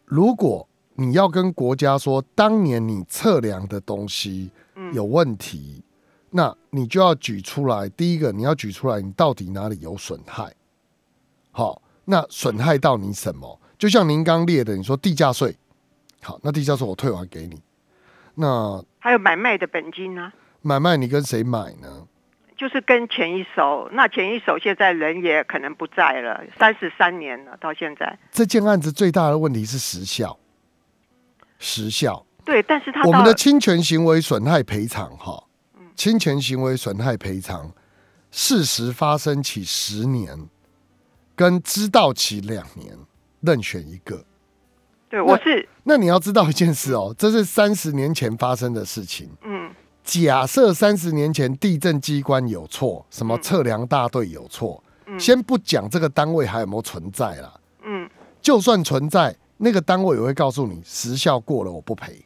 [0.05, 5.83] 如果你要跟国家说，当年你测量的东西嗯有问题，
[6.29, 7.89] 那你就要举出来。
[7.89, 10.53] 第一个，你要举出来你到底哪里有损害。
[11.51, 13.59] 好，那损害到你什么？
[13.77, 15.55] 就像您刚列的，你说地价税，
[16.21, 17.61] 好，那地价税我退还给你。
[18.35, 20.31] 那还有买卖的本金呢？
[20.61, 22.07] 买卖你跟谁买呢？
[22.55, 28.17] 就是跟前一手，那前一手现在人也可能不在了，三十三年了，到现在。
[28.31, 30.37] 这件案子最大的问题是时效，
[31.59, 32.25] 时效。
[32.45, 35.43] 对，但是他我们的侵权行为损害赔偿，哈，
[35.95, 37.71] 侵权行为损害赔偿，
[38.31, 40.47] 事实发生起十年，
[41.35, 42.97] 跟知道起两年，
[43.43, 44.23] 任选一个。
[45.09, 49.29] 对我是那你要知道一件事哦， 这是三十年前发生的事情。
[49.43, 49.69] 嗯
[50.03, 57.53] 假设三十年前地震机关有错，什么嗯测量大队有错，嗯先不讲这个单位还有没有存在啦，
[57.83, 58.09] 嗯
[58.41, 62.25] 就算存在，那个单位也会告诉你时效过了，我不赔。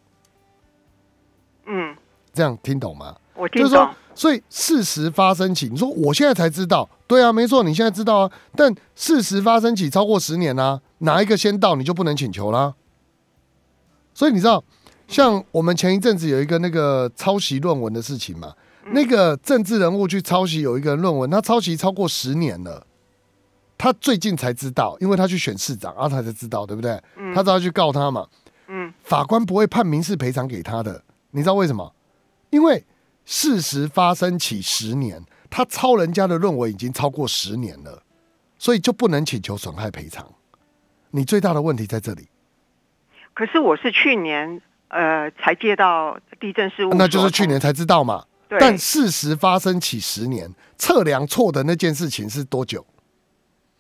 [1.67, 1.95] 嗯，
[2.34, 3.15] 这样听懂吗？
[3.36, 12.75] 我听就是说懂。，所以事实发生起，你说我现在才知道，对啊，没错，你现在知道啊，但事实发生起超过十年啊，哪一个先到你就不能请求啦。
[14.13, 14.63] 所以你知道，
[15.07, 18.53] 像我们前一阵子有一个那个抄袭论文的事情嘛，
[18.91, 22.86] 那个政治人物去抄袭有一个论文，他抄袭超过十年了。
[23.77, 26.99] 他最近才知道，因为他去选市长，然后他才知道，对不对？
[27.36, 28.27] 他知道去告他嘛。
[28.69, 31.93] 嗯法官不会判民事赔偿给他的，你知道为什么？
[32.49, 32.83] 因为
[33.23, 38.01] 事实发生起十年，他抄人家的论文已经超过十年了，
[38.57, 40.27] 所以就不能请求损害赔偿。
[41.11, 42.27] 你最大的问题在这里，
[43.33, 48.25] 可是我是去年呃才接到地震事务所，那就是去年才知道嘛。
[48.49, 52.85] 对，但事实发生起十年，测量错的那件事情是多久？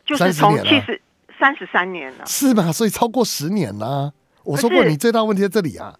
[0.05, 1.01] 就是30年了从七十
[1.39, 2.25] 三十三年了。
[2.25, 2.71] 是吗？
[2.71, 4.11] 所以超过十年啦、
[4.43, 5.95] 我说过，你最大问题在这里啊。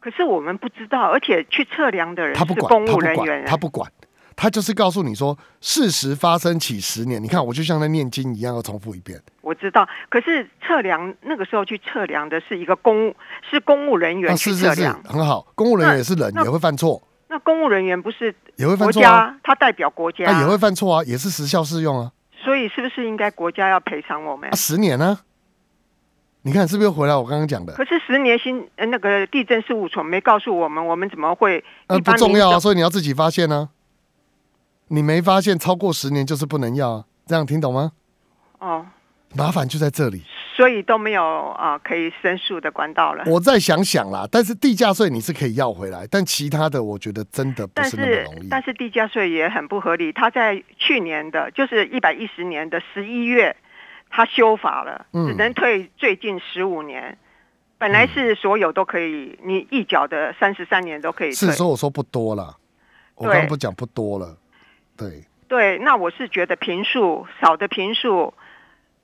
[0.00, 3.92] 可是我们不知道，而且去测量的人他不管，是公他不管，务人员，他不管，
[4.40, 7.20] 他就是告诉你说，事实发生起十年。
[7.20, 9.20] 你看，我就像在念经一样，要重复一遍。
[9.40, 9.84] 我知道。
[10.08, 13.12] 可是测量那个时候去测量的是一个公
[13.50, 15.44] 是公务人员啊，去是是是测量，，很好。
[15.56, 22.12] 公务人员也是人，也会犯错，那公务人员不是也会犯国错啊，他代表国家，啊，也会犯错啊，也是时效适用啊，
[22.44, 24.54] 所以是不是应该国家要赔偿我们啊，？
[24.54, 25.18] 十年呢、
[26.42, 27.72] 你看是不是又回来我刚刚讲的？
[27.72, 33.70] 可是十年新呃那个地震事务所没告诉我们，我们怎么会呃、不重要啊，所以你要自己发现啊。
[34.88, 37.92] 你没发现超过十年就是不能要啊，这样听懂吗？
[38.58, 38.86] 哦，
[39.34, 40.22] 麻烦就在这里。
[40.56, 43.22] 所以都没有啊、可以申诉的管道了。
[43.26, 48.48] 我再想想啦，但是地价税你是可以要回来，但其他的我觉得真的不是那么容易。
[48.48, 53.54] 但是地价税也很不合理，他在去年的，就是一百一十年的十一月，
[54.10, 57.16] 他修法了，嗯只能退最近十五年。
[57.78, 61.52] 本来是所有都可以，你一缴的三十三年都可以退是。
[61.52, 62.56] 说我说不多了，
[63.14, 64.36] 我刚不讲不多了，
[64.98, 68.34] 对，对，那我是觉得平数少的平数，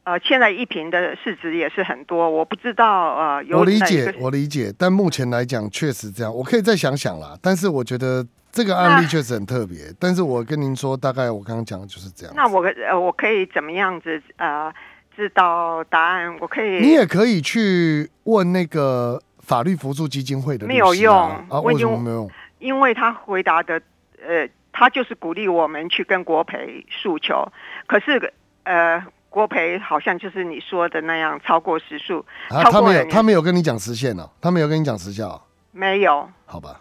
[0.02, 7.38] 呃，现在一平的市值也是很多，我不知道呃，有我理，解我理解，但目前来讲确实这样，我可以再想想啦。
[7.40, 9.76] 但是我觉得这个案例那确实很特别。
[9.98, 12.34] 但是我跟您说，大概我刚刚讲的就是这样。
[12.36, 14.70] 那我呃，我可以怎么样子呃
[15.16, 16.36] 知道答案？
[16.40, 21.16] 我可以你也可以去问那个法律扶助基金会的没有用
[21.48, 21.60] 啊？
[21.62, 22.30] 为什么没有用？
[22.58, 23.80] 因为他回答的，
[24.26, 27.52] 呃，他就是鼓励我们去跟国培诉求，
[27.86, 36.28] 可是呃，国培好像就是你说的那样，超过时数，啊，他没有，他没有跟你讲时限哦，他没有跟你讲时效哦，没有。
[36.44, 36.80] 好吧？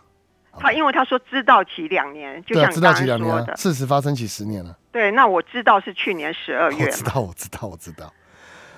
[0.52, 4.76] 好吧他因为他说知道期两年，就对啊，像你刚知道起两刚说的，，年啊事实发生起十年了。
[4.92, 6.86] 对，那我知道是去年十二月。
[6.86, 8.12] 我知道，我知道，我知道。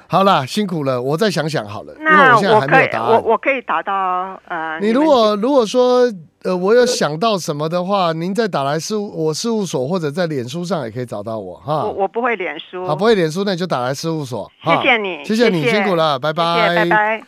[0.07, 3.11] 好啦，辛苦了，我再想想好了，因为那我现在还没有答案。
[3.11, 6.11] 我我可以达到呃，你如果如果说
[6.43, 11.83] 呃，我有想到什么的话，您再打来事务我事务所，或者在脸书上也可以找到我哈。
[11.83, 14.49] 我我不会脸书，好，不会脸书，那你就打来事务所。
[14.61, 17.23] 哈谢谢你，谢谢你，辛苦了，拜拜拜。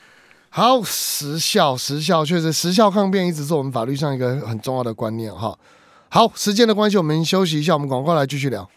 [0.50, 5.58] 好，时效，时效确实，时效抗辩一直是我们法律上一个很重要的观念哈。
[6.10, 8.68] 好，时间的关系，我们休息一下，我们广告来继续聊。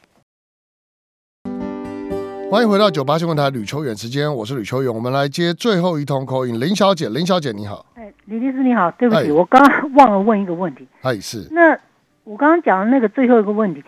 [2.50, 10.84] 欢迎回到九八新闻台吕秋远时间，我是吕秋远，我们来接最后一通口音，林小姐，林小姐你好，哎，李律师你好，对不起，哎我刚刚忘了问一个问题。
[11.02, 11.78] 哎是，那
[12.24, 13.84] 我刚刚讲的那个最后一个问题，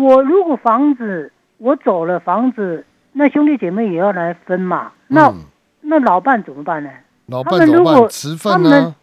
[0.00, 4.92] 我如果房子我走了，房子那兄弟姐妹也要来分嘛？
[5.08, 5.40] 那、嗯
[5.88, 6.90] 那老伴怎么办呢？
[7.26, 7.84] 老伴怎么办？
[7.84, 8.94] 们如果持份呢？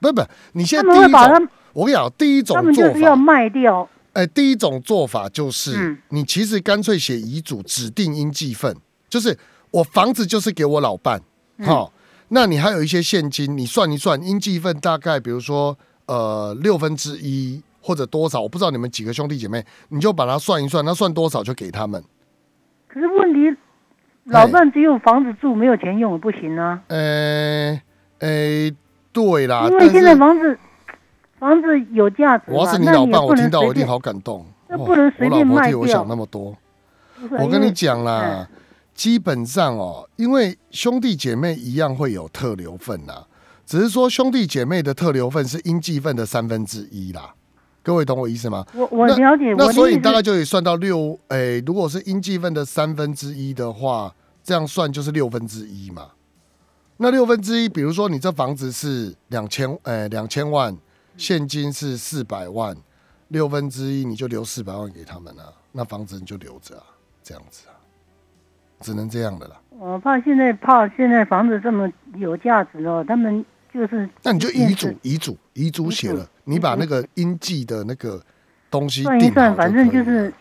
[0.00, 8.74] 不不，你现在第一种，我跟你讲，第一他种做们就是要法，卖掉，哎，第一种做法就是，嗯你其实干脆写遗嘱，指定应继份，
[9.08, 9.36] 就是
[9.70, 11.20] 我房子就是给我老伴，
[12.28, 22.02] 那你还有一些现金，你算一算，应继份大概比如说呃六分之一或者多少，我不知道你们几个兄弟姐妹，你就把它算一算，那算多少就给他们。
[22.88, 23.56] 可是问题，
[24.24, 26.80] 老伴只有房子住，没有钱用，不行啊。
[26.86, 27.78] 呃，
[28.20, 28.70] 呃，
[29.12, 30.58] 对啦，因为现在房子
[31.38, 34.40] 房子有价值要是你老伴，我听到我一定好感动。
[34.40, 36.56] 哇那不能随便我老婆卖掉替我想那么多。
[37.38, 38.48] 我跟你讲啦，
[38.94, 43.26] 基本上哦，因为兄弟姐妹一样会有特留份啦，
[43.64, 47.34] 只是说兄弟姐妹的特留份是应继份的三分之一啦。
[47.82, 48.64] 各位懂我意思吗？
[48.74, 56.08] 我我了解，那所以大概就可以算到六，诶、如果是应继份的三分之一的话，这样算就是六分之一嘛。
[56.96, 60.74] 那六分之一，比如说你这房子是两千，诶，两千万，
[61.16, 62.76] 现金是四百万，
[63.28, 66.84] 六分之一你就留四百万给他们啊，那房子你就留着啊，
[67.22, 67.74] 这样子啊，
[68.80, 69.60] 只能这样的啦。
[69.70, 78.22] 我怕现在怕现在房子这么有价值哦，他们就是那你就遗嘱遗嘱，遗嘱写了，你把那个应记的那个
[78.70, 80.32] 东西算一算，反正就是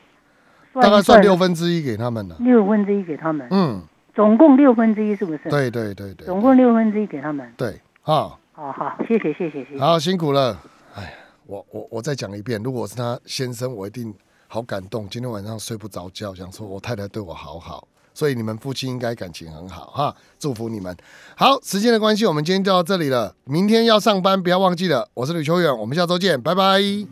[0.73, 2.35] 大概算六分之一给他们了。
[2.39, 3.81] 六分之一给他们，嗯，
[4.13, 7.51] 总共六分之一是不是？，对对对对，总共六分之一给他们。
[7.57, 9.79] 对啊，好好，谢谢谢谢谢谢。
[9.79, 10.61] 好辛苦了。
[10.93, 11.09] 哎呀，
[11.47, 14.13] 我我我再讲一遍，如果是他先生，我一定
[14.47, 15.09] 好感动。
[15.09, 20.95] 今天晚上睡不着觉，想说我太太对我好好，所以你们夫妻应该感情很好哈，祝福你们。
[21.35, 23.35] 好，时间的关系，我们今天就到这里了。
[23.45, 25.09] 明天要上班，不要忘记了。
[25.15, 27.07] 我是吕秋远，我们下周见，拜拜。